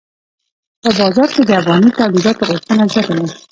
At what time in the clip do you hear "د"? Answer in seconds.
1.45-1.51